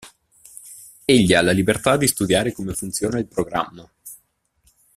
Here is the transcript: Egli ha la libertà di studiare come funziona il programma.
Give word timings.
Egli 1.05 1.35
ha 1.35 1.43
la 1.43 1.51
libertà 1.51 1.95
di 1.95 2.07
studiare 2.07 2.53
come 2.53 2.73
funziona 2.73 3.19
il 3.19 3.27
programma. 3.27 3.87